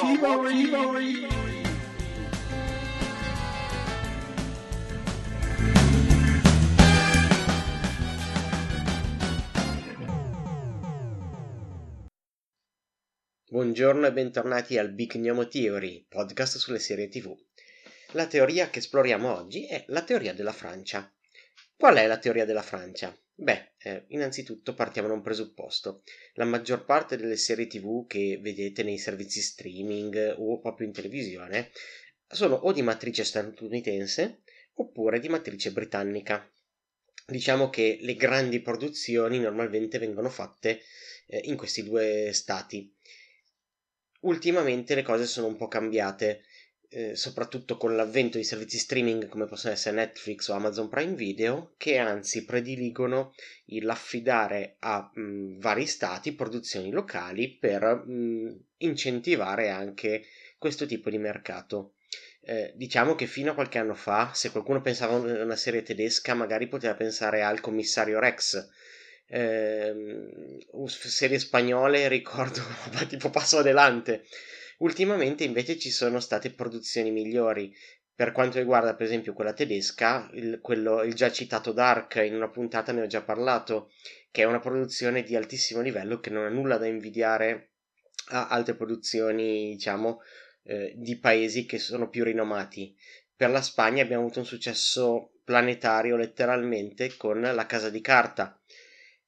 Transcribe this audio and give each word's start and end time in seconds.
Tebow 0.00 0.44
Buongiorno 13.60 14.06
e 14.06 14.12
bentornati 14.14 14.78
al 14.78 14.90
Big 14.90 15.18
Gnomo 15.18 15.46
Theory, 15.46 16.06
podcast 16.08 16.56
sulle 16.56 16.78
serie 16.78 17.08
TV. 17.08 17.36
La 18.12 18.26
teoria 18.26 18.70
che 18.70 18.78
esploriamo 18.78 19.36
oggi 19.36 19.66
è 19.66 19.84
la 19.88 20.02
teoria 20.02 20.32
della 20.32 20.54
Francia. 20.54 21.12
Qual 21.76 21.94
è 21.96 22.06
la 22.06 22.16
teoria 22.16 22.46
della 22.46 22.62
Francia? 22.62 23.14
Beh, 23.34 23.74
eh, 23.82 24.04
innanzitutto 24.08 24.72
partiamo 24.72 25.08
da 25.08 25.14
un 25.14 25.20
presupposto. 25.20 26.04
La 26.36 26.46
maggior 26.46 26.86
parte 26.86 27.18
delle 27.18 27.36
serie 27.36 27.66
TV 27.66 28.06
che 28.06 28.38
vedete 28.40 28.82
nei 28.82 28.96
servizi 28.96 29.42
streaming 29.42 30.36
o 30.38 30.58
proprio 30.58 30.86
in 30.86 30.94
televisione 30.94 31.70
sono 32.26 32.54
o 32.54 32.72
di 32.72 32.80
matrice 32.80 33.24
statunitense 33.24 34.40
oppure 34.76 35.20
di 35.20 35.28
matrice 35.28 35.70
britannica. 35.70 36.50
Diciamo 37.26 37.68
che 37.68 37.98
le 38.00 38.14
grandi 38.14 38.62
produzioni 38.62 39.38
normalmente 39.38 39.98
vengono 39.98 40.30
fatte 40.30 40.80
eh, 41.26 41.42
in 41.44 41.58
questi 41.58 41.84
due 41.84 42.30
stati 42.32 42.90
ultimamente 44.20 44.94
le 44.94 45.02
cose 45.02 45.26
sono 45.26 45.46
un 45.46 45.56
po' 45.56 45.68
cambiate, 45.68 46.42
eh, 46.92 47.14
soprattutto 47.14 47.76
con 47.76 47.94
l'avvento 47.94 48.36
di 48.36 48.44
servizi 48.44 48.78
streaming 48.78 49.28
come 49.28 49.46
possono 49.46 49.72
essere 49.72 49.96
Netflix 49.96 50.48
o 50.48 50.54
Amazon 50.54 50.88
Prime 50.88 51.14
Video, 51.14 51.74
che 51.76 51.98
anzi 51.98 52.44
prediligono 52.44 53.32
l'affidare 53.82 54.76
a 54.80 55.08
mh, 55.12 55.60
vari 55.60 55.86
stati 55.86 56.32
produzioni 56.32 56.90
locali 56.90 57.56
per 57.56 58.04
mh, 58.06 58.64
incentivare 58.78 59.70
anche 59.70 60.24
questo 60.58 60.84
tipo 60.86 61.10
di 61.10 61.18
mercato. 61.18 61.94
Eh, 62.42 62.72
diciamo 62.74 63.14
che 63.14 63.26
fino 63.26 63.52
a 63.52 63.54
qualche 63.54 63.78
anno 63.78 63.94
fa, 63.94 64.32
se 64.34 64.50
qualcuno 64.50 64.80
pensava 64.80 65.14
a 65.14 65.44
una 65.44 65.56
serie 65.56 65.82
tedesca, 65.82 66.34
magari 66.34 66.66
poteva 66.66 66.94
pensare 66.94 67.42
al 67.42 67.60
commissario 67.60 68.18
Rex, 68.18 68.68
eh, 69.30 69.94
serie 70.86 71.38
spagnole 71.38 72.08
ricordo 72.08 72.60
tipo 73.08 73.30
Passo 73.30 73.58
Adelante. 73.58 74.24
Ultimamente 74.78 75.44
invece 75.44 75.78
ci 75.78 75.90
sono 75.90 76.20
state 76.20 76.52
produzioni 76.52 77.10
migliori. 77.10 77.72
Per 78.14 78.32
quanto 78.32 78.58
riguarda 78.58 78.94
per 78.94 79.06
esempio 79.06 79.32
quella 79.32 79.54
tedesca, 79.54 80.28
il, 80.34 80.58
quello, 80.60 81.02
il 81.02 81.14
già 81.14 81.30
citato 81.30 81.72
Dark, 81.72 82.16
in 82.16 82.34
una 82.34 82.50
puntata 82.50 82.92
ne 82.92 83.02
ho 83.02 83.06
già 83.06 83.22
parlato, 83.22 83.92
che 84.30 84.42
è 84.42 84.46
una 84.46 84.58
produzione 84.58 85.22
di 85.22 85.36
altissimo 85.36 85.80
livello 85.80 86.20
che 86.20 86.28
non 86.28 86.44
ha 86.44 86.50
nulla 86.50 86.76
da 86.76 86.86
invidiare 86.86 87.70
a 88.28 88.48
altre 88.48 88.74
produzioni, 88.74 89.70
diciamo, 89.70 90.20
eh, 90.64 90.92
di 90.96 91.18
paesi 91.18 91.64
che 91.64 91.78
sono 91.78 92.10
più 92.10 92.24
rinomati. 92.24 92.94
Per 93.34 93.48
la 93.48 93.62
Spagna 93.62 94.02
abbiamo 94.02 94.24
avuto 94.24 94.40
un 94.40 94.44
successo 94.44 95.32
planetario 95.42 96.16
letteralmente 96.16 97.16
con 97.16 97.40
La 97.40 97.66
Casa 97.66 97.88
di 97.88 98.02
Carta, 98.02 98.60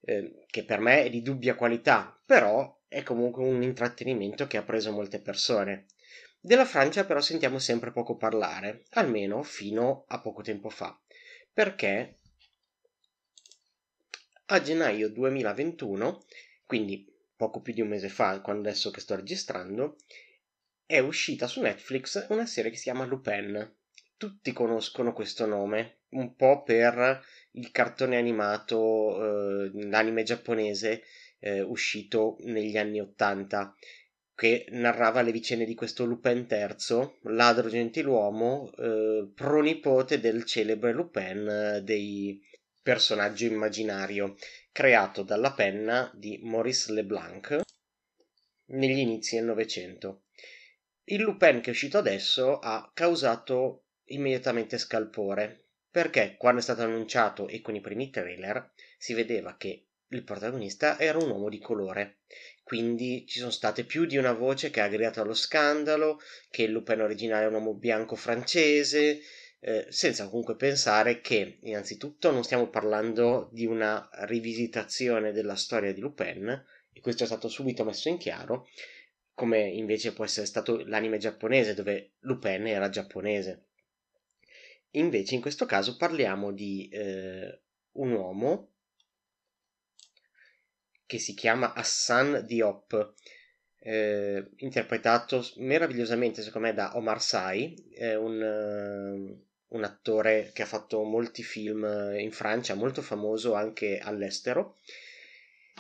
eh, 0.05 0.45
che 0.47 0.65
per 0.65 0.81
me 0.81 1.05
è 1.05 1.11
di 1.11 1.23
dubbia 1.23 1.55
qualità, 1.55 2.21
però 2.25 2.81
è 2.89 3.03
comunque 3.03 3.43
un 3.45 3.63
intrattenimento 3.63 4.47
che 4.47 4.57
ha 4.57 4.63
preso 4.63 4.93
molte 4.93 5.21
persone. 5.21 5.87
Della 6.41 6.65
Francia 6.65 7.05
però 7.05 7.21
sentiamo 7.21 7.59
sempre 7.59 7.93
poco 7.93 8.17
parlare, 8.17 8.85
almeno 8.91 9.43
fino 9.43 10.05
a 10.09 10.21
poco 10.21 10.43
tempo 10.43 10.69
fa, 10.69 10.99
perché 11.53 12.19
a 14.47 14.61
gennaio 14.61 15.09
2021, 15.09 16.25
quindi 16.67 17.09
poco 17.37 17.61
più 17.61 17.73
di 17.73 17.81
un 17.81 17.89
mese 17.89 18.09
fa, 18.09 18.41
quando 18.41 18.69
adesso 18.69 18.91
che 18.91 19.01
sto 19.01 19.15
registrando, 19.15 19.97
è 20.85 20.99
uscita 20.99 21.47
su 21.47 21.61
Netflix 21.61 22.27
una 22.29 22.45
serie 22.45 22.71
che 22.71 22.77
si 22.77 22.85
chiama 22.85 23.07
Lupin. 23.07 23.77
Tutti 24.17 24.53
conoscono 24.53 25.13
questo 25.13 25.47
nome, 25.47 26.02
un 26.13 26.35
po' 26.35 26.63
per 26.63 27.23
il 27.53 27.71
cartone 27.71 28.17
animato, 28.17 29.67
eh, 29.67 29.71
l'anime 29.89 30.23
giapponese 30.23 31.03
eh, 31.39 31.61
uscito 31.61 32.37
negli 32.41 32.77
anni 32.77 33.01
Ottanta, 33.01 33.75
che 34.35 34.67
narrava 34.71 35.23
le 35.23 35.33
vicende 35.33 35.65
di 35.65 35.75
questo 35.75 36.05
Lupin 36.05 36.47
III, 36.49 37.35
ladro 37.35 37.69
gentiluomo, 37.69 38.73
eh, 38.77 39.31
pronipote 39.35 40.21
del 40.21 40.45
celebre 40.45 40.93
Lupin 40.93 41.49
eh, 41.49 41.83
dei 41.83 42.41
personaggio 42.81 43.45
immaginario, 43.45 44.37
creato 44.73 45.23
dalla 45.23 45.53
penna 45.53 46.11
di 46.15 46.41
Maurice 46.43 46.93
Leblanc 46.93 47.61
negli 48.67 48.99
inizi 48.99 49.37
del 49.37 49.45
Novecento. 49.45 50.25
Il 51.05 51.21
Lupin 51.21 51.61
che 51.61 51.69
è 51.69 51.73
uscito 51.73 51.99
adesso 51.99 52.59
ha 52.59 52.91
causato 52.95 53.85
immediatamente 54.07 54.79
scalpore, 54.79 55.67
perché 55.93 56.37
quando 56.39 56.61
è 56.61 56.63
stato 56.63 56.83
annunciato 56.83 57.47
e 57.47 57.61
con 57.61 57.77
i 57.77 57.83
primi 57.83 58.09
trailer 58.09 58.73
si 58.97 59.13
vedeva 59.13 59.57
che 59.59 59.85
il 60.09 60.25
protagonista 60.25 60.99
era 60.99 61.19
un 61.19 61.31
uomo 61.31 61.49
di 61.49 61.59
colore. 61.59 62.21
Quindi 62.65 63.27
ci 63.27 63.39
sono 63.39 63.51
state 63.51 63.85
più 63.85 64.07
di 64.07 64.17
una 64.17 64.33
voce 64.33 64.71
che 64.71 64.81
ha 64.81 64.89
gridato 64.89 65.21
allo 65.21 65.35
scandalo, 65.35 66.19
che 66.51 66.63
il 66.63 66.71
Lupin 66.71 67.01
originale 67.01 67.45
è 67.45 67.49
un 67.49 67.55
uomo 67.55 67.75
bianco 67.75 68.17
francese, 68.17 69.21
eh, 69.61 69.87
senza 69.91 70.29
comunque 70.29 70.57
pensare 70.57 71.21
che 71.21 71.59
innanzitutto 71.63 72.31
non 72.31 72.43
stiamo 72.43 72.69
parlando 72.69 73.51
di 73.53 73.67
una 73.67 74.09
rivisitazione 74.25 75.33
della 75.33 75.57
storia 75.57 75.93
di 75.93 76.01
Lupin, 76.01 76.49
e 76.93 77.01
questo 77.01 77.25
è 77.25 77.27
stato 77.27 77.49
subito 77.49 77.85
messo 77.85 78.09
in 78.09 78.17
chiaro, 78.17 78.69
come 79.35 79.61
invece 79.61 80.13
può 80.13 80.25
essere 80.25 80.47
stato 80.47 80.83
l'anime 80.87 81.19
giapponese 81.19 81.75
dove 81.75 82.13
Lupin 82.21 82.67
era 82.67 82.89
giapponese. 82.89 83.67
Invece 84.93 85.35
in 85.35 85.41
questo 85.41 85.65
caso 85.65 85.97
parliamo 85.97 86.53
di 86.53 86.89
eh, 86.89 87.61
un 87.93 88.13
uomo 88.13 88.73
che 91.07 91.19
si 91.19 91.35
chiama 91.35 91.73
Hassan 91.73 92.45
Diop, 92.47 93.15
eh, 93.81 94.51
interpretato 94.57 95.47
meravigliosamente 95.57 96.43
secondo 96.43 96.69
me 96.69 96.75
da 96.75 96.97
Omar 96.97 97.23
Sy, 97.23 97.93
è 97.93 98.15
un, 98.15 99.39
un, 99.67 99.85
attore 99.85 100.51
che 100.53 100.63
ha 100.63 100.67
fatto 100.67 101.03
molti 101.03 101.43
film 101.43 101.85
in 102.19 102.31
Francia, 102.31 102.75
molto 102.75 103.01
famoso 103.03 103.55
anche 103.55 103.99
all'estero, 103.99 104.77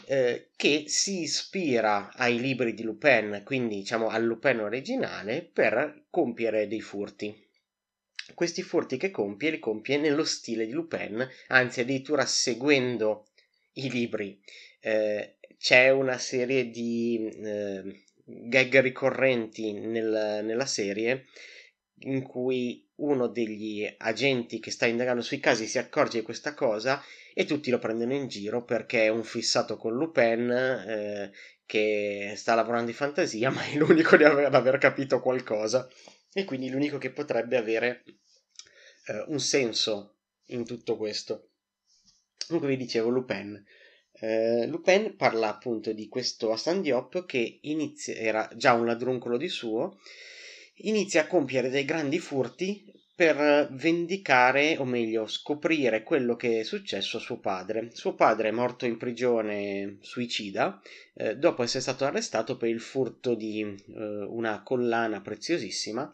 eh, 0.06 0.48
che 0.56 0.84
si 0.86 1.20
ispira 1.20 2.12
ai 2.14 2.40
libri 2.40 2.74
di 2.74 2.82
Lupin, 2.82 3.42
quindi 3.44 3.76
diciamo 3.76 4.08
al 4.08 4.24
Lupin 4.24 4.60
originale, 4.60 5.42
per 5.42 6.06
compiere 6.10 6.66
dei 6.66 6.80
furti 6.80 7.50
questi 8.34 8.62
furti 8.62 8.96
che 8.96 9.10
compie 9.10 9.50
li 9.50 9.58
compie 9.58 9.98
nello 9.98 10.24
stile 10.24 10.66
di 10.66 10.72
Lupin, 10.72 11.26
anzi 11.48 11.80
addirittura 11.80 12.24
seguendo 12.26 13.26
i 13.74 13.90
libri. 13.90 14.40
Eh, 14.80 15.36
c'è 15.58 15.90
una 15.90 16.18
serie 16.18 16.70
di 16.70 17.30
eh, 17.42 18.02
gag 18.24 18.80
ricorrenti 18.80 19.72
nel, 19.72 20.40
nella 20.42 20.66
serie 20.66 21.26
in 22.04 22.22
cui 22.22 22.84
uno 22.96 23.28
degli 23.28 23.88
agenti 23.98 24.60
che 24.60 24.70
sta 24.70 24.86
indagando 24.86 25.22
sui 25.22 25.38
casi 25.38 25.66
si 25.66 25.78
accorge 25.78 26.18
di 26.18 26.24
questa 26.24 26.54
cosa 26.54 27.02
e 27.34 27.44
tutti 27.44 27.70
lo 27.70 27.78
prendono 27.78 28.14
in 28.14 28.28
giro 28.28 28.64
perché 28.64 29.04
è 29.04 29.08
un 29.08 29.24
fissato 29.24 29.76
con 29.76 29.94
Lupin 29.94 30.50
eh, 30.50 31.30
che 31.64 32.32
sta 32.36 32.54
lavorando 32.54 32.86
di 32.86 32.92
fantasia 32.92 33.50
ma 33.54 33.64
è 33.64 33.76
l'unico 33.76 34.16
ad 34.16 34.54
aver 34.54 34.78
capito 34.78 35.20
qualcosa 35.20 35.88
e 36.32 36.44
quindi 36.44 36.70
l'unico 36.70 36.98
che 36.98 37.10
potrebbe 37.10 37.56
avere 37.56 38.04
eh, 39.06 39.24
un 39.28 39.40
senso 39.40 40.16
in 40.46 40.64
tutto 40.64 40.96
questo. 40.96 41.50
Comunque 42.46 42.70
vi 42.70 42.76
dicevo, 42.76 43.08
Lupin. 43.08 43.62
Eh, 44.12 44.66
Lupin 44.66 45.16
parla 45.16 45.48
appunto 45.48 45.92
di 45.92 46.08
questo 46.08 46.52
Hassan 46.52 46.82
Diop 46.82 47.24
che 47.26 47.58
inizia, 47.62 48.14
era 48.14 48.48
già 48.54 48.74
un 48.74 48.86
ladruncolo 48.86 49.36
di 49.36 49.48
suo, 49.48 49.98
inizia 50.76 51.22
a 51.22 51.26
compiere 51.26 51.70
dei 51.70 51.84
grandi 51.84 52.18
furti 52.18 52.90
per 53.14 53.68
vendicare, 53.72 54.76
o 54.78 54.84
meglio, 54.84 55.26
scoprire 55.26 56.02
quello 56.02 56.34
che 56.34 56.60
è 56.60 56.62
successo 56.64 57.18
a 57.18 57.20
suo 57.20 57.38
padre. 57.38 57.90
Suo 57.92 58.14
padre 58.14 58.48
è 58.48 58.52
morto 58.52 58.86
in 58.86 58.96
prigione 58.96 59.98
suicida 60.00 60.80
eh, 61.14 61.36
dopo 61.36 61.62
essere 61.62 61.82
stato 61.82 62.04
arrestato 62.04 62.56
per 62.56 62.68
il 62.68 62.80
furto 62.80 63.34
di 63.34 63.60
eh, 63.60 64.24
una 64.28 64.62
collana 64.62 65.20
preziosissima 65.20 66.10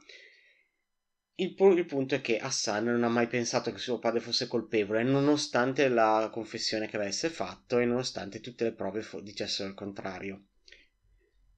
il, 1.41 1.55
il, 1.57 1.85
punto 1.85 2.17
è 2.17 2.21
che 2.21 2.39
Hassan 2.39 2.85
non 2.85 3.05
ha 3.05 3.09
mai 3.09 3.29
pensato 3.29 3.71
che 3.71 3.79
suo 3.79 3.99
padre 3.99 4.21
fosse 4.21 4.49
colpevole, 4.49 5.05
nonostante 5.05 5.89
la 5.89 6.31
confessione 6.33 6.89
che 6.89 6.97
avesse 6.97 7.31
fatto 7.31 7.79
e 7.79 7.85
nonostante 7.85 8.41
tutte 8.41 8.65
le 8.65 8.73
prove 8.73 9.03
fo- 9.03 9.21
dicessero 9.21 9.69
il 9.69 9.75
contrario. 9.75 10.47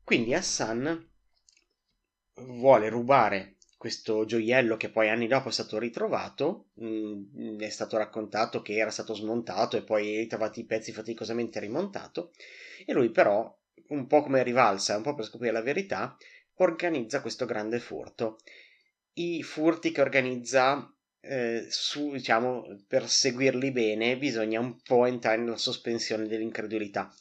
Quindi 0.04 0.34
Hassan 0.34 1.08
vuole 2.34 2.88
rubare 2.90 3.56
questo 3.78 4.26
gioiello 4.26 4.76
che 4.76 4.90
poi 4.90 5.08
anni 5.08 5.26
dopo 5.26 5.48
è 5.48 5.52
stato 5.52 5.78
ritrovato, 5.78 6.68
mh, 6.74 6.86
mm, 6.86 7.60
è 7.60 7.70
stato 7.70 7.96
raccontato 7.96 8.60
che 8.60 8.76
era 8.76 8.90
stato 8.90 9.14
smontato 9.14 9.78
e 9.78 9.82
poi 9.82 10.18
ritrovati 10.18 10.60
i 10.60 10.66
pezzi 10.66 10.92
faticosamente 10.92 11.58
rimontato, 11.58 12.32
e 12.84 12.92
lui 12.92 13.10
però, 13.10 13.58
un 13.88 14.06
po' 14.06 14.22
come 14.22 14.42
rivalsa, 14.42 14.96
un 14.96 15.02
po' 15.02 15.14
per 15.14 15.24
scoprire 15.24 15.52
la 15.54 15.62
verità, 15.62 16.14
organizza 16.56 17.22
questo 17.22 17.46
grande 17.46 17.80
furto 17.80 18.36
i 19.14 19.42
furti 19.42 19.92
che 19.92 20.00
organizza 20.00 20.92
eh, 21.20 21.66
su, 21.68 22.12
diciamo, 22.12 22.82
per 22.86 23.08
seguirli 23.08 23.70
bene 23.70 24.16
bisogna 24.16 24.60
un 24.60 24.80
po' 24.80 25.06
entrare 25.06 25.38
nella 25.38 25.56
sospensione 25.56 26.26
dell'incredulità. 26.26 27.14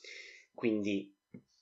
Quindi 0.54 1.14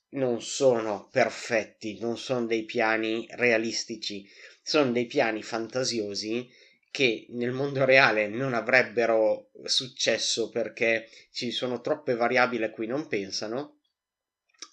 non 0.09 0.41
sono 0.41 1.07
perfetti, 1.11 1.99
non 1.99 2.17
sono 2.17 2.45
dei 2.45 2.63
piani 2.63 3.27
realistici, 3.31 4.27
sono 4.61 4.91
dei 4.91 5.05
piani 5.05 5.43
fantasiosi 5.43 6.49
che 6.89 7.27
nel 7.29 7.51
mondo 7.51 7.85
reale 7.85 8.27
non 8.27 8.53
avrebbero 8.53 9.51
successo 9.63 10.49
perché 10.49 11.09
ci 11.31 11.51
sono 11.51 11.81
troppe 11.81 12.15
variabili 12.15 12.63
a 12.63 12.71
cui 12.71 12.87
non 12.87 13.07
pensano. 13.07 13.79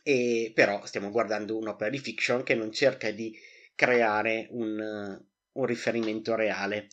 E 0.02 0.52
però 0.54 0.84
stiamo 0.84 1.10
guardando 1.10 1.56
un'opera 1.56 1.90
di 1.90 1.98
fiction 1.98 2.42
che 2.42 2.54
non 2.54 2.72
cerca 2.72 3.10
di 3.10 3.36
creare 3.74 4.46
un, 4.50 5.18
un 5.54 5.66
riferimento 5.66 6.34
reale. 6.34 6.88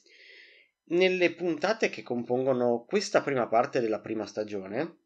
Nelle 0.85 1.33
puntate 1.33 1.89
che 1.89 2.03
compongono 2.03 2.85
questa 2.87 3.21
prima 3.21 3.47
parte 3.47 3.79
della 3.79 3.99
prima 3.99 4.25
stagione, 4.25 4.97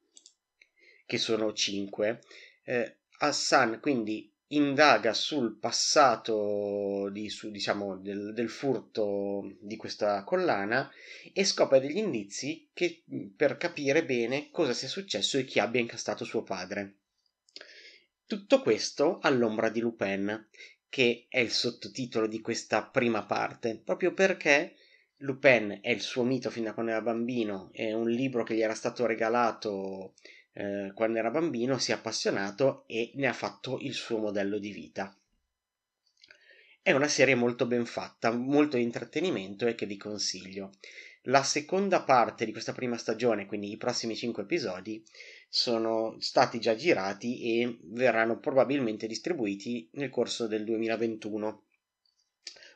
che 1.05 1.17
sono 1.17 1.53
cinque, 1.53 2.21
eh, 2.63 2.97
Hassan 3.17 3.79
quindi 3.79 4.31
indaga 4.47 5.13
sul 5.13 5.57
passato 5.57 7.09
di, 7.11 7.29
su, 7.29 7.49
diciamo, 7.49 7.97
del, 7.97 8.33
del, 8.33 8.49
furto 8.49 9.55
di 9.59 9.75
questa 9.75 10.23
collana 10.23 10.91
e 11.33 11.43
scopre 11.43 11.79
degli 11.79 11.97
indizi 11.97 12.69
che, 12.73 13.03
per 13.35 13.57
capire 13.57 14.05
bene 14.05 14.49
cosa 14.51 14.73
sia 14.73 14.87
successo 14.87 15.37
e 15.37 15.45
chi 15.45 15.59
abbia 15.59 15.81
incastrato 15.81 16.23
suo 16.25 16.43
padre. 16.43 16.97
Tutto 18.27 18.61
questo 18.61 19.19
all'ombra 19.21 19.69
di 19.69 19.79
Lupin, 19.79 20.47
che 20.89 21.25
è 21.29 21.39
il 21.39 21.51
sottotitolo 21.51 22.27
di 22.27 22.41
questa 22.41 22.83
prima 22.83 23.23
parte, 23.23 23.81
proprio 23.83 24.13
perché 24.13 24.75
Lupin 25.17 25.79
è 25.81 25.89
il 25.89 26.01
suo 26.01 26.23
mito 26.23 26.49
fin 26.49 26.63
da 26.63 26.73
quando 26.73 26.91
era 26.91 27.01
bambino, 27.01 27.69
è 27.71 27.93
un 27.93 28.09
libro 28.09 28.43
che 28.43 28.55
gli 28.55 28.61
era 28.61 28.75
stato 28.75 29.05
regalato 29.05 30.13
eh, 30.53 30.91
quando 30.93 31.17
era 31.19 31.31
bambino, 31.31 31.77
si 31.77 31.91
è 31.91 31.95
appassionato 31.95 32.83
e 32.87 33.11
ne 33.15 33.27
ha 33.27 33.33
fatto 33.33 33.79
il 33.79 33.93
suo 33.93 34.17
modello 34.17 34.57
di 34.57 34.71
vita. 34.71 35.15
È 36.81 36.91
una 36.91 37.07
serie 37.07 37.35
molto 37.35 37.65
ben 37.65 37.85
fatta, 37.85 38.31
molto 38.31 38.77
di 38.77 38.83
intrattenimento 38.83 39.65
e 39.65 39.73
che 39.73 39.85
vi 39.85 39.97
consiglio. 39.97 40.71
La 41.23 41.41
seconda 41.41 42.03
parte 42.03 42.45
di 42.45 42.51
questa 42.51 42.73
prima 42.73 42.97
stagione, 42.97 43.47
quindi 43.47 43.71
i 43.71 43.77
prossimi 43.77 44.15
5 44.15 44.43
episodi, 44.43 45.03
sono 45.55 46.17
stati 46.19 46.59
già 46.59 46.75
girati 46.75 47.61
e 47.61 47.79
verranno 47.83 48.39
probabilmente 48.39 49.07
distribuiti 49.07 49.89
nel 49.93 50.09
corso 50.09 50.47
del 50.47 50.65
2021. 50.65 51.63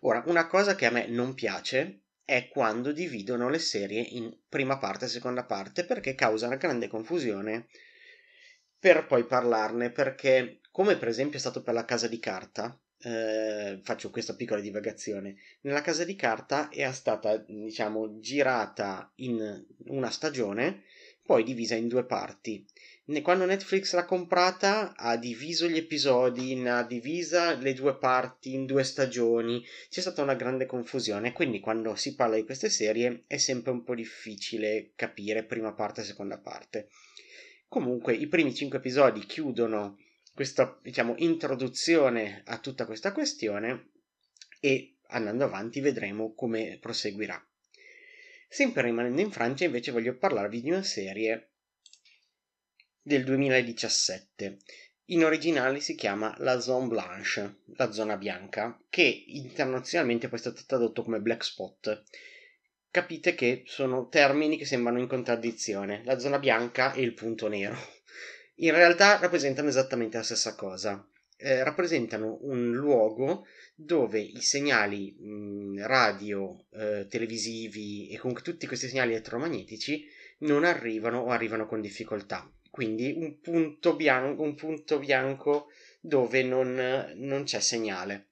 Ora, 0.04 0.24
una 0.28 0.48
cosa 0.48 0.76
che 0.76 0.86
a 0.86 0.90
me 0.90 1.06
non 1.08 1.34
piace 1.34 2.04
è 2.24 2.48
quando 2.48 2.94
dividono 2.94 3.50
le 3.50 3.60
serie 3.60 4.00
in 4.00 4.34
prima 4.48 4.78
parte 4.78 5.06
e 5.06 5.08
seconda 5.10 5.44
parte 5.44 5.84
perché 5.84 6.16
causa 6.16 6.48
una 6.48 6.56
grande 6.56 6.88
confusione 6.88 7.68
per 8.80 9.06
poi 9.08 9.26
parlarne 9.26 9.92
perché 9.92 10.62
come 10.72 10.96
per 10.96 11.10
esempio 11.10 11.36
è 11.36 11.42
stato 11.42 11.62
per 11.62 11.74
la 11.74 11.84
casa 11.84 12.08
di 12.08 12.20
carta 12.20 12.80
eh, 13.02 13.80
faccio 13.84 14.10
questa 14.10 14.36
piccola 14.36 14.62
divagazione 14.62 15.36
nella 15.62 15.82
casa 15.82 16.06
di 16.06 16.16
carta 16.16 16.70
è 16.70 16.90
stata 16.94 17.36
diciamo 17.38 18.20
girata 18.20 19.12
in 19.16 19.66
una 19.88 20.12
stagione 20.12 20.84
poi 21.30 21.44
divisa 21.44 21.76
in 21.76 21.88
due 21.88 22.06
parti. 22.06 22.66
Quando 23.22 23.46
Netflix 23.46 23.94
l'ha 23.94 24.06
comprata 24.06 24.96
ha 24.96 25.16
diviso 25.16 25.70
gli 25.70 25.78
episodi, 25.78 26.60
ha 26.66 26.82
divisa 26.82 27.54
le 27.54 27.76
due 27.76 27.96
parti 28.00 28.56
in 28.56 28.66
due 28.66 28.84
stagioni, 28.84 29.64
c'è 29.92 30.02
stata 30.02 30.24
una 30.24 30.34
grande 30.34 30.66
confusione, 30.66 31.32
quindi 31.32 31.60
quando 31.60 31.94
si 31.94 32.16
parla 32.16 32.36
di 32.36 32.46
queste 32.46 32.72
serie 32.72 33.26
è 33.28 33.38
sempre 33.38 33.72
un 33.72 33.84
po' 33.84 33.94
difficile 33.94 34.94
capire 34.96 35.44
prima 35.44 35.72
parte 35.72 36.02
e 36.02 36.06
seconda 36.06 36.40
parte. 36.40 36.90
Comunque 37.68 38.16
i 38.16 38.26
primi 38.26 38.56
cinque 38.56 38.80
episodi 38.80 39.20
chiudono 39.20 40.00
questa, 40.34 40.80
diciamo, 40.82 41.14
introduzione 41.18 42.42
a 42.48 42.58
tutta 42.58 42.88
questa 42.88 43.12
questione 43.12 43.92
e 44.60 44.96
andando 45.10 45.44
avanti 45.44 45.80
vedremo 45.80 46.34
come 46.34 46.80
proseguirà. 46.82 47.49
Sempre 48.52 48.82
rimanendo 48.82 49.22
in 49.22 49.32
Francia 49.32 49.66
invece 49.66 49.92
voglio 49.92 50.18
parlarvi 50.18 50.60
di 50.60 50.72
una 50.72 50.82
serie 50.82 51.52
del 53.00 53.24
2017. 53.24 54.58
In 55.12 55.24
originale 55.24 55.80
si 55.80 55.94
chiama 55.94 56.34
La 56.40 56.60
Zone 56.60 56.88
Blanche, 56.88 57.60
la 57.76 57.92
zona 57.92 58.18
bianca, 58.18 58.76
che 58.90 59.24
internazionalmente 59.28 60.30
poi 60.30 60.40
è 60.40 60.42
stato 60.42 60.64
tradotto 60.66 61.04
come 61.04 61.20
Black 61.20 61.44
Spot. 61.44 62.04
Capite 62.90 63.36
che 63.36 63.62
sono 63.68 64.08
termini 64.08 64.58
che 64.58 64.66
sembrano 64.66 64.98
in 65.00 65.08
contraddizione, 65.08 66.02
la 66.04 66.18
zona 66.18 66.40
bianca 66.40 66.94
e 66.94 67.04
il 67.04 67.14
punto 67.14 67.48
nero. 67.48 67.78
In 68.62 68.72
realtà 68.72 69.20
rappresentano 69.20 69.70
esattamente 69.70 70.18
la 70.18 70.24
stessa 70.24 70.56
cosa. 70.56 71.08
Eh, 71.38 71.64
rappresentano 71.64 72.40
un 72.42 72.74
luogo 72.74 73.46
dove 73.82 74.20
i 74.20 74.42
segnali 74.42 75.14
mh, 75.14 75.86
radio, 75.86 76.66
eh, 76.72 77.08
televisivi 77.08 78.10
e 78.10 78.18
comunque 78.18 78.44
tutti 78.44 78.68
questi 78.68 78.90
segnali 78.90 79.12
elettromagnetici 79.12 80.06
non 80.40 80.66
arrivano 80.66 81.20
o 81.20 81.30
arrivano 81.30 81.66
con 81.66 81.80
difficoltà. 81.80 82.52
Quindi 82.70 83.14
un 83.16 83.40
punto 83.40 83.96
bianco, 83.96 84.42
un 84.42 84.56
punto 84.56 85.00
bianco 85.00 85.68
dove 86.02 86.44
non, 86.44 87.14
non 87.16 87.44
c'è 87.44 87.62
segnale. 87.62 88.28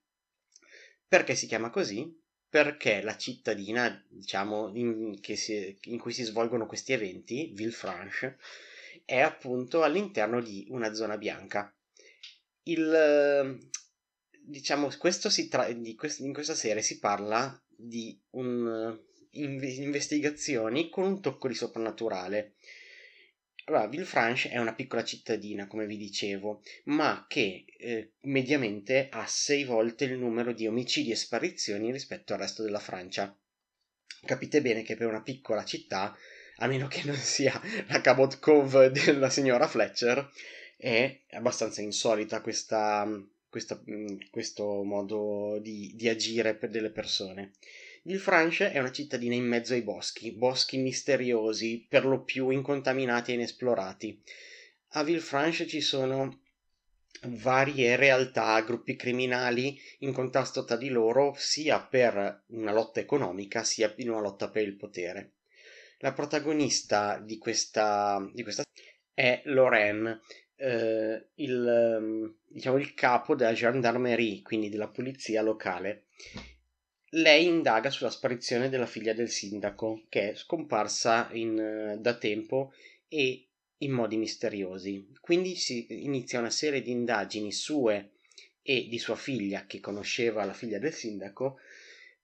Perché 1.08 1.34
si 1.34 1.48
chiama 1.48 1.70
così? 1.70 2.14
Perché 2.50 3.02
la 3.02 3.16
cittadina, 3.16 4.06
diciamo, 4.10 4.72
in, 4.76 5.18
si, 5.22 5.78
in 5.84 5.98
cui 5.98 6.12
si 6.12 6.24
svolgono 6.24 6.66
questi 6.66 6.92
eventi, 6.92 7.52
Villefranche, 7.54 8.38
è 9.06 9.20
appunto 9.20 9.84
all'interno 9.84 10.42
di 10.42 10.68
una 10.72 10.94
zona 10.94 11.18
bianca. 11.18 11.74
Il, 12.64 13.60
diciamo, 14.48 14.90
tra- 15.50 15.72
di 15.72 15.96
quest- 15.96 16.20
in 16.20 16.34
questa 16.34 16.56
serie 16.56 16.82
si 16.82 17.00
parla 17.00 17.62
di 17.76 18.18
un, 18.32 18.98
inve- 19.32 19.68
investigazioni 19.68 20.90
con 20.90 21.04
un 21.06 21.22
tocco 21.22 21.48
di 21.48 21.54
soprannaturale. 21.54 22.56
Allora, 23.66 23.88
Villefranche 23.88 24.50
è 24.50 24.58
una 24.58 24.74
piccola 24.74 25.04
cittadina, 25.04 25.68
come 25.68 25.86
vi 25.86 25.98
dicevo, 25.98 26.62
ma 26.86 27.26
che 27.28 27.66
eh, 27.78 28.14
mediamente 28.22 29.10
ha 29.12 29.26
sei 29.28 29.66
volte 29.66 30.06
il 30.06 30.18
numero 30.18 30.54
di 30.54 30.66
omicidi 30.68 31.12
e 31.12 31.16
sparizioni 31.16 31.92
rispetto 31.92 32.32
al 32.32 32.40
resto 32.40 32.64
della 32.64 32.80
Francia. 32.80 33.38
Capite 34.26 34.62
bene 34.62 34.84
che 34.84 34.96
per 34.96 35.08
una 35.08 35.22
piccola 35.22 35.66
città, 35.66 36.18
a 36.60 36.68
meno 36.68 36.88
che 36.88 37.02
non 37.04 37.18
sia 37.18 37.62
la 37.90 38.00
Cabot 38.00 38.40
Cove 38.40 38.90
della 38.90 39.30
signora 39.30 39.68
Fletcher, 39.68 40.30
è 40.78 41.24
abbastanza 41.32 41.82
insolita 41.82 42.40
questa, 42.40 43.06
questa, 43.58 43.82
mm, 43.90 44.18
questo 44.30 44.84
modo 44.84 45.58
di, 45.60 45.92
di, 45.96 46.08
agire 46.08 46.56
per 46.56 46.70
delle 46.70 46.92
persone. 46.92 47.54
Villefranche 48.04 48.72
è 48.72 48.80
una 48.80 48.92
cittadina 48.92 49.34
in 49.34 49.46
mezzo 49.46 49.74
ai 49.74 49.82
boschi, 49.82 50.32
boschi 50.32 50.78
misteriosi, 50.78 51.86
per 51.90 52.06
lo 52.06 52.24
più 52.24 52.50
incontaminati 52.50 53.32
e 53.32 53.34
inesplorati. 53.34 54.22
A 54.90 55.04
Villefranche 55.04 55.66
ci 55.66 55.82
sono 55.82 56.42
varie 57.24 57.96
realtà, 57.96 58.62
gruppi 58.62 58.96
criminali 58.96 59.78
in 60.00 60.14
contrasto 60.14 60.64
tra 60.64 60.78
di 60.78 60.90
loro, 60.90 61.34
sia 61.36 61.82
per 61.82 62.44
una 62.48 62.72
lotta 62.72 63.00
economica, 63.00 63.64
sia 63.64 63.92
in 63.98 64.12
una 64.12 64.22
lotta 64.22 64.50
per 64.50 64.64
il 64.64 64.76
potere. 64.76 65.32
La 65.98 66.14
protagonista 66.14 67.18
di 67.18 67.40
questa, 67.40 68.24
di 68.32 68.44
questa 68.44 68.64
è 69.16 69.42
Lorraine, 69.46 70.22
eh, 70.58 71.28
il, 71.36 71.68
ehm, 71.68 72.36
diciamo, 72.48 72.78
il 72.78 72.94
capo 72.94 73.36
della 73.36 73.54
gendarmerie, 73.54 74.42
quindi 74.42 74.70
della 74.70 74.90
polizia 74.90 75.42
locale. 75.42 76.06
Lei 77.12 77.46
indaga 77.46 77.90
sulla 77.90 78.10
sparizione 78.10 78.70
della 78.70 78.86
figlia 78.86 79.14
del 79.14 79.30
sindaco, 79.30 80.04
che 80.10 80.32
è 80.32 80.36
scomparsa 80.36 81.30
in, 81.32 81.58
eh, 81.58 81.98
da 82.00 82.16
tempo 82.18 82.74
e 83.08 83.48
in 83.78 83.92
modi 83.92 84.18
misteriosi. 84.18 85.14
Quindi 85.22 85.56
si 85.56 85.86
inizia 85.90 86.40
una 86.40 86.50
serie 86.50 86.82
di 86.82 86.92
indagini 86.92 87.52
sue 87.52 88.12
e 88.62 88.88
di 88.90 88.98
sua 88.98 89.16
figlia, 89.16 89.66
che 89.66 89.80
conosceva 89.80 90.44
la 90.44 90.54
figlia 90.54 90.80
del 90.80 90.94
sindaco, 90.94 91.60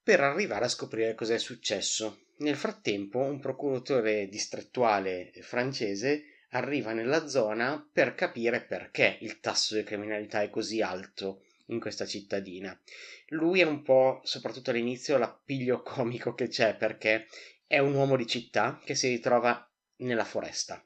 per 0.02 0.20
arrivare 0.20 0.66
a 0.66 0.70
scoprire 0.70 1.16
cos'è 1.16 1.38
successo. 1.38 2.26
Nel 2.38 2.58
frattempo, 2.58 3.20
un 3.20 3.40
procuratore 3.40 4.28
distrettuale 4.28 5.32
francese 5.42 6.33
arriva 6.54 6.94
nella 6.94 7.28
zona 7.28 7.88
per 7.92 8.16
capire 8.16 8.62
perché 8.62 9.18
il 9.22 9.40
tasso 9.40 9.76
di 9.76 9.84
criminalità 9.84 10.42
è 10.42 10.50
così 10.50 10.82
alto 10.82 11.44
in 11.68 11.80
questa 11.80 12.06
cittadina. 12.06 12.78
Lui 13.28 13.62
è 13.62 13.66
un 13.66 13.82
po', 13.82 14.22
soprattutto 14.24 14.70
all'inizio, 14.70 15.18
l'appiglio 15.18 15.82
comico 15.84 16.34
che 16.34 16.48
c'è 16.48 16.76
perché 16.76 17.28
è 17.66 17.80
un 17.80 17.94
uomo 17.94 18.16
di 18.16 18.28
città 18.28 18.80
che 18.84 18.96
si 18.96 19.08
ritrova 19.08 19.68
nella 19.98 20.26
foresta. 20.26 20.84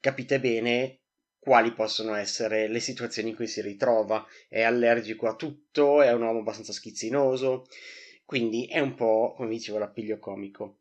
Capite 0.00 0.40
bene 0.40 1.00
quali 1.38 1.72
possono 1.72 2.14
essere 2.14 2.68
le 2.68 2.80
situazioni 2.80 3.30
in 3.30 3.36
cui 3.36 3.46
si 3.46 3.62
ritrova. 3.62 4.26
È 4.48 4.62
allergico 4.62 5.28
a 5.28 5.36
tutto, 5.36 6.02
è 6.02 6.12
un 6.12 6.22
uomo 6.22 6.40
abbastanza 6.40 6.72
schizzinoso, 6.72 7.66
quindi 8.24 8.66
è 8.66 8.80
un 8.80 8.94
po', 8.94 9.32
come 9.36 9.48
dicevo, 9.50 9.78
l'appiglio 9.78 10.18
comico. 10.18 10.80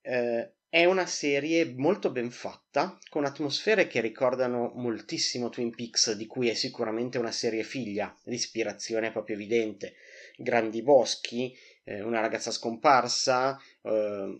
Eh, 0.00 0.52
è 0.74 0.86
una 0.86 1.06
serie 1.06 1.72
molto 1.76 2.10
ben 2.10 2.32
fatta, 2.32 2.98
con 3.08 3.24
atmosfere 3.24 3.86
che 3.86 4.00
ricordano 4.00 4.72
moltissimo 4.74 5.48
Twin 5.48 5.72
Peaks, 5.72 6.16
di 6.16 6.26
cui 6.26 6.48
è 6.48 6.54
sicuramente 6.54 7.16
una 7.16 7.30
serie 7.30 7.62
figlia, 7.62 8.12
l'ispirazione 8.24 9.06
è 9.06 9.12
proprio 9.12 9.36
evidente. 9.36 9.94
Grandi 10.36 10.82
boschi, 10.82 11.56
eh, 11.84 12.02
una 12.02 12.18
ragazza 12.18 12.50
scomparsa, 12.50 13.56
eh, 13.82 14.36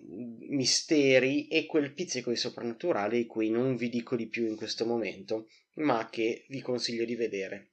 misteri 0.48 1.46
e 1.46 1.66
quel 1.66 1.92
pizzico 1.92 2.30
di 2.30 2.36
soprannaturale 2.36 3.18
di 3.18 3.26
cui 3.26 3.48
non 3.48 3.76
vi 3.76 3.88
dico 3.88 4.16
di 4.16 4.26
più 4.26 4.44
in 4.44 4.56
questo 4.56 4.84
momento, 4.86 5.46
ma 5.74 6.08
che 6.10 6.46
vi 6.48 6.60
consiglio 6.60 7.04
di 7.04 7.14
vedere. 7.14 7.68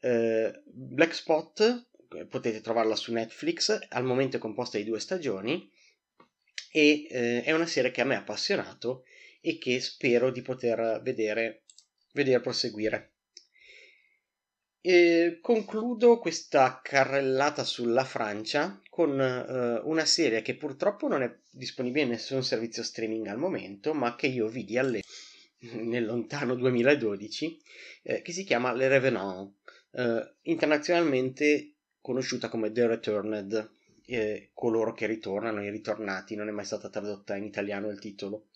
Eh, 0.00 0.52
Black 0.66 1.14
Spot 1.14 1.86
potete 2.28 2.60
trovarla 2.60 2.94
su 2.94 3.10
Netflix, 3.10 3.86
al 3.88 4.04
momento 4.04 4.36
è 4.36 4.38
composta 4.38 4.76
di 4.76 4.84
due 4.84 5.00
stagioni 5.00 5.72
e 6.76 7.06
eh, 7.08 7.44
è 7.44 7.52
una 7.52 7.66
serie 7.66 7.92
che 7.92 8.00
a 8.00 8.04
me 8.04 8.16
ha 8.16 8.18
appassionato 8.18 9.04
e 9.40 9.58
che 9.58 9.78
spero 9.78 10.32
di 10.32 10.42
poter 10.42 11.00
vedere, 11.04 11.62
vedere 12.12 12.40
proseguire. 12.40 13.12
E 14.80 15.38
concludo 15.40 16.18
questa 16.18 16.80
carrellata 16.82 17.62
sulla 17.62 18.04
Francia 18.04 18.82
con 18.90 19.20
eh, 19.20 19.80
una 19.84 20.04
serie 20.04 20.42
che 20.42 20.56
purtroppo 20.56 21.06
non 21.06 21.22
è 21.22 21.32
disponibile 21.48 22.06
in 22.06 22.10
nessun 22.10 22.42
servizio 22.42 22.82
streaming 22.82 23.28
al 23.28 23.38
momento, 23.38 23.94
ma 23.94 24.16
che 24.16 24.26
io 24.26 24.48
vidi 24.48 24.76
alle... 24.76 25.02
nel 25.80 26.04
lontano 26.04 26.56
2012, 26.56 27.62
eh, 28.02 28.20
che 28.22 28.32
si 28.32 28.42
chiama 28.42 28.72
Le 28.72 28.88
Revenant, 28.88 29.54
eh, 29.92 30.34
internazionalmente 30.42 31.74
conosciuta 32.00 32.48
come 32.48 32.72
The 32.72 32.86
Returned 32.88 33.73
eh, 34.06 34.50
coloro 34.52 34.92
che 34.92 35.06
ritornano, 35.06 35.62
i 35.62 35.70
ritornati, 35.70 36.34
non 36.34 36.48
è 36.48 36.52
mai 36.52 36.64
stata 36.64 36.88
tradotta 36.88 37.36
in 37.36 37.44
italiano 37.44 37.88
il 37.88 37.98
titolo. 37.98 38.48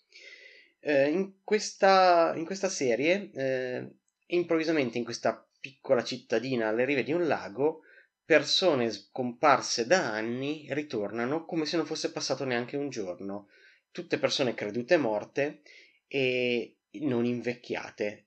Eh, 0.79 1.09
in, 1.09 1.43
questa, 1.43 2.33
in, 2.35 2.45
questa, 2.45 2.69
serie, 2.69 3.29
eh, 3.33 3.89
improvvisamente 4.27 4.97
in 4.97 5.03
questa 5.03 5.45
piccola 5.59 6.03
cittadina 6.03 6.69
alle 6.69 6.85
rive 6.85 7.03
di 7.03 7.11
un 7.11 7.27
lago, 7.27 7.81
persone 8.23 8.91
scomparse 8.91 9.87
da 9.87 10.13
anni 10.13 10.67
ritornano 10.69 11.45
come 11.45 11.65
se 11.65 11.77
non 11.77 11.85
fosse 11.85 12.11
passato 12.11 12.45
neanche 12.45 12.77
un 12.77 12.89
giorno. 12.89 13.49
Tutte 13.91 14.19
persone 14.19 14.53
credute 14.53 14.97
morte 14.97 15.61
e 16.07 16.77
non 16.91 17.25
invecchiate. 17.25 18.25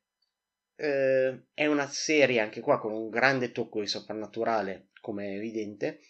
Eh, 0.74 1.44
è 1.54 1.66
una 1.66 1.86
serie 1.86 2.40
anche 2.40 2.60
qua 2.60 2.80
con 2.80 2.92
un 2.92 3.08
grande 3.10 3.52
tocco 3.52 3.80
di 3.80 3.86
soprannaturale, 3.86 4.88
come 5.00 5.28
è 5.28 5.36
evidente, 5.36 6.00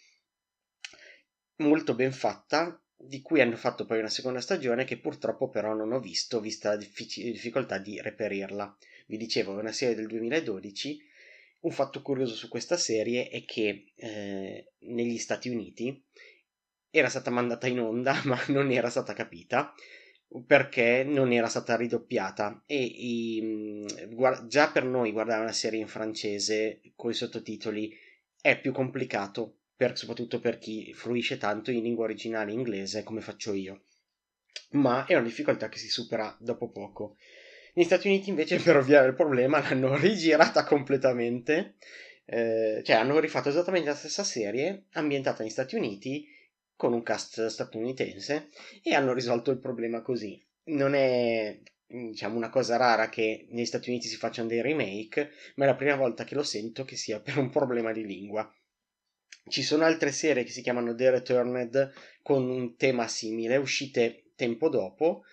molto 1.57 1.95
ben 1.95 2.11
fatta, 2.11 2.81
di 2.95 3.21
cui 3.21 3.41
hanno 3.41 3.57
fatto 3.57 3.85
poi 3.85 3.99
una 3.99 4.09
seconda 4.09 4.39
stagione 4.39 4.85
che 4.85 4.97
purtroppo 4.97 5.49
però 5.49 5.73
non 5.73 5.91
ho 5.91 5.99
visto, 5.99 6.39
vista 6.39 6.69
la 6.69 6.77
diffic- 6.77 7.21
difficoltà 7.21 7.77
di 7.77 7.99
reperirla. 7.99 8.77
Vi 9.07 9.17
dicevo, 9.17 9.57
è 9.57 9.59
una 9.59 9.71
serie 9.71 9.95
del 9.95 10.07
2012. 10.07 11.11
Un 11.61 11.71
fatto 11.71 12.01
curioso 12.01 12.35
su 12.35 12.47
questa 12.47 12.77
serie 12.77 13.29
è 13.29 13.43
che 13.45 13.93
eh, 13.95 14.71
negli 14.79 15.17
Stati 15.17 15.49
Uniti 15.49 16.03
era 16.89 17.09
stata 17.09 17.29
mandata 17.31 17.67
in 17.67 17.79
onda, 17.79 18.21
ma 18.25 18.41
non 18.47 18.71
era 18.71 18.89
stata 18.89 19.13
capita 19.13 19.73
perché 20.47 21.03
non 21.03 21.31
era 21.31 21.47
stata 21.47 21.75
ridoppiata 21.75 22.63
e 22.65 22.81
i, 22.83 23.85
guarda, 24.09 24.47
già 24.47 24.71
per 24.71 24.83
noi 24.83 25.11
guardare 25.11 25.43
una 25.43 25.51
serie 25.51 25.79
in 25.79 25.87
francese 25.87 26.81
con 26.95 27.11
i 27.11 27.13
sottotitoli 27.13 27.95
è 28.41 28.59
più 28.59 28.71
complicato 28.71 29.59
per, 29.83 29.97
soprattutto 29.97 30.39
per 30.39 30.59
chi 30.59 30.93
fruisce 30.93 31.37
tanto 31.37 31.69
in 31.69 31.83
lingua 31.83 32.05
originale 32.05 32.53
inglese 32.53 33.03
come 33.03 33.19
faccio 33.19 33.51
io. 33.51 33.81
Ma 34.71 35.05
è 35.05 35.13
una 35.13 35.25
difficoltà 35.25 35.67
che 35.67 35.77
si 35.77 35.89
supera 35.89 36.33
dopo 36.39 36.69
poco. 36.69 37.17
Negli 37.73 37.85
Stati 37.85 38.07
Uniti 38.07 38.29
invece 38.29 38.59
per 38.63 38.77
ovviare 38.77 39.07
il 39.07 39.13
problema 39.13 39.59
l'hanno 39.59 39.97
rigirata 39.97 40.63
completamente, 40.63 41.75
eh, 42.25 42.81
cioè 42.85 42.95
hanno 42.95 43.19
rifatto 43.19 43.49
esattamente 43.49 43.89
la 43.89 43.95
stessa 43.95 44.23
serie 44.23 44.85
ambientata 44.93 45.43
negli 45.43 45.51
Stati 45.51 45.75
Uniti 45.75 46.25
con 46.77 46.93
un 46.93 47.03
cast 47.03 47.47
statunitense 47.47 48.51
e 48.81 48.93
hanno 48.93 49.11
risolto 49.11 49.51
il 49.51 49.59
problema 49.59 50.01
così. 50.01 50.41
Non 50.65 50.95
è 50.95 51.59
diciamo 51.85 52.37
una 52.37 52.49
cosa 52.49 52.77
rara 52.77 53.09
che 53.09 53.47
negli 53.49 53.65
Stati 53.65 53.89
Uniti 53.89 54.07
si 54.07 54.15
facciano 54.15 54.47
dei 54.47 54.61
remake, 54.61 55.31
ma 55.55 55.65
è 55.65 55.67
la 55.67 55.75
prima 55.75 55.95
volta 55.95 56.23
che 56.23 56.35
lo 56.35 56.43
sento 56.43 56.85
che 56.85 56.95
sia 56.95 57.19
per 57.19 57.37
un 57.37 57.49
problema 57.49 57.91
di 57.91 58.05
lingua. 58.05 58.49
Ci 59.47 59.61
sono 59.61 59.85
altre 59.85 60.11
serie 60.11 60.43
che 60.43 60.51
si 60.51 60.61
chiamano 60.61 60.93
The 60.95 61.09
Returned 61.11 61.93
con 62.21 62.49
un 62.49 62.75
tema 62.75 63.07
simile, 63.07 63.55
uscite 63.57 64.31
tempo 64.35 64.67
dopo, 64.69 65.23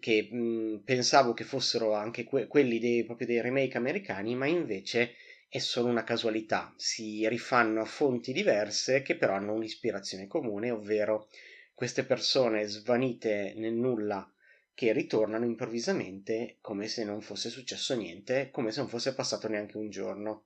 che 0.00 0.28
mh, 0.30 0.82
pensavo 0.84 1.32
che 1.32 1.44
fossero 1.44 1.94
anche 1.94 2.24
que- 2.24 2.46
quelli 2.46 2.78
dei, 2.78 3.04
proprio 3.04 3.26
dei 3.26 3.40
remake 3.40 3.76
americani, 3.78 4.34
ma 4.34 4.46
invece 4.46 5.14
è 5.48 5.58
solo 5.58 5.88
una 5.88 6.04
casualità. 6.04 6.74
Si 6.76 7.26
rifanno 7.28 7.80
a 7.80 7.84
fonti 7.86 8.32
diverse 8.32 9.00
che 9.02 9.16
però 9.16 9.34
hanno 9.34 9.54
un'ispirazione 9.54 10.26
comune, 10.26 10.70
ovvero 10.70 11.28
queste 11.74 12.04
persone 12.04 12.66
svanite 12.66 13.54
nel 13.56 13.74
nulla 13.74 14.30
che 14.74 14.92
ritornano 14.92 15.44
improvvisamente 15.44 16.58
come 16.60 16.86
se 16.88 17.04
non 17.04 17.20
fosse 17.20 17.48
successo 17.50 17.94
niente, 17.96 18.50
come 18.50 18.72
se 18.72 18.80
non 18.80 18.88
fosse 18.88 19.14
passato 19.14 19.48
neanche 19.48 19.76
un 19.76 19.88
giorno 19.90 20.44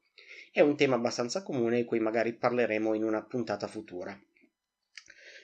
è 0.52 0.60
un 0.60 0.76
tema 0.76 0.96
abbastanza 0.96 1.42
comune 1.42 1.78
di 1.78 1.84
cui 1.84 1.98
magari 1.98 2.34
parleremo 2.34 2.92
in 2.92 3.04
una 3.04 3.22
puntata 3.22 3.66
futura. 3.66 4.16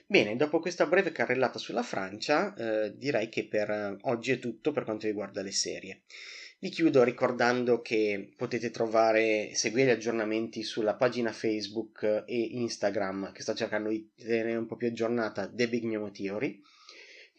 Bene, 0.05 0.35
dopo 0.35 0.59
questa 0.59 0.85
breve 0.85 1.11
carrellata 1.11 1.59
sulla 1.59 1.83
Francia, 1.83 2.53
eh, 2.53 2.95
direi 2.95 3.27
che 3.27 3.47
per 3.47 3.69
eh, 3.69 3.97
oggi 4.01 4.31
è 4.31 4.39
tutto 4.39 4.71
per 4.71 4.83
quanto 4.83 5.07
riguarda 5.07 5.41
le 5.41 5.51
serie. 5.51 6.01
Vi 6.59 6.69
chiudo 6.69 7.03
ricordando 7.03 7.81
che 7.81 8.33
potete 8.35 8.69
trovare, 8.69 9.51
seguire 9.53 9.87
gli 9.87 9.93
aggiornamenti 9.93 10.61
sulla 10.61 10.95
pagina 10.95 11.31
Facebook 11.31 12.25
e 12.27 12.37
Instagram 12.51 13.31
che 13.31 13.41
sto 13.41 13.53
cercando 13.55 13.89
di 13.89 14.11
tenere 14.15 14.55
un 14.57 14.65
po' 14.65 14.75
più 14.75 14.87
aggiornata, 14.87 15.47
The 15.47 15.69
Big 15.69 15.85
Nemo 15.85 16.11
Theory. 16.11 16.61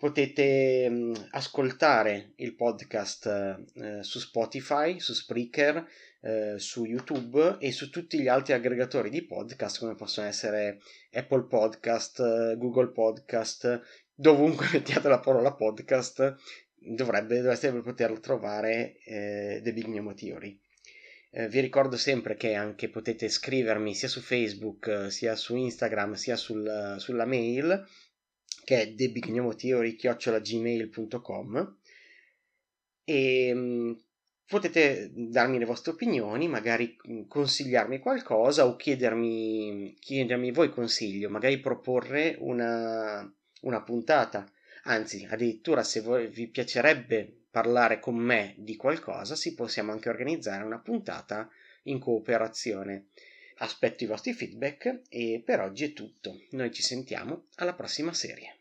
Potete 0.00 0.88
mh, 0.88 0.95
mm, 0.95 1.14
ascoltare 1.33 2.33
il 2.37 2.54
podcast 2.54 3.26
eh, 3.75 4.02
su 4.02 4.19
Spotify, 4.19 4.99
su 4.99 5.12
Spreaker, 5.12 5.87
eh, 6.23 6.54
su 6.57 6.87
YouTube 6.87 7.59
e 7.61 7.71
su 7.71 7.90
tutti 7.90 8.19
gli 8.19 8.26
altri 8.26 8.54
aggregatori 8.54 9.11
di 9.11 9.26
podcast 9.26 9.78
come 9.78 9.95
possono 9.97 10.26
essere 10.26 10.80
Apple 11.12 11.45
Podcast, 11.45 12.57
Google 12.57 12.92
Podcast, 12.92 13.83
dovunque 14.14 14.69
mettiate 14.73 15.09
la 15.09 15.21
parola 15.21 15.52
podcast 15.52 16.35
dovrebbe, 16.75 17.37
dovreste 17.42 17.71
poter 17.71 18.19
trovare 18.21 18.97
eh, 19.04 19.61
The 19.62 19.73
Big 19.75 19.85
Nemo 19.85 20.14
Theory. 20.14 20.59
Eh, 21.33 21.47
vi 21.49 21.61
ricordo 21.61 21.99
sempre 21.99 22.37
che 22.37 22.54
anche 22.54 22.88
potete 22.88 23.28
scrivermi 23.28 23.95
sia 23.95 24.09
su 24.09 24.23
Facebook, 24.23 25.09
sia 25.11 25.37
su 25.37 25.57
Instagram, 25.57 26.14
sia 26.14 26.37
sul, 26.37 26.95
sulla 26.97 27.26
mail 27.26 27.87
che 28.70 28.82
è 28.82 28.94
thebignemotheory.gmail.com 28.94 31.76
e 33.02 33.52
mm, 33.52 33.92
potete 34.46 35.10
darmi 35.12 35.58
le 35.58 35.64
vostre 35.64 35.90
opinioni, 35.90 36.46
magari 36.46 36.96
mm, 37.08 37.22
consigliarmi 37.26 37.98
qualcosa 37.98 38.68
o 38.68 38.76
chiedermi, 38.76 39.96
chiedermi 39.98 40.52
voi 40.52 40.70
consiglio, 40.70 41.28
magari 41.30 41.58
proporre 41.58 42.36
una, 42.38 43.28
una 43.62 43.82
puntata. 43.82 44.48
Anzi, 44.84 45.26
addirittura 45.28 45.82
se 45.82 46.00
voi, 46.00 46.28
vi 46.28 46.46
piacerebbe 46.46 47.46
parlare 47.50 47.98
con 47.98 48.14
me 48.14 48.54
di 48.56 48.76
qualcosa, 48.76 49.34
si 49.34 49.54
possiamo 49.54 49.90
anche 49.90 50.08
organizzare 50.08 50.62
una 50.62 50.78
puntata 50.78 51.50
in 51.84 51.98
cooperazione. 51.98 53.06
Aspetto 53.56 54.04
i 54.04 54.06
vostri 54.06 54.32
feedback 54.32 55.00
e 55.08 55.42
per 55.44 55.58
oggi 55.58 55.86
è 55.86 55.92
tutto. 55.92 56.42
Noi 56.50 56.72
ci 56.72 56.82
sentiamo 56.82 57.46
alla 57.56 57.74
prossima 57.74 58.12
serie. 58.12 58.58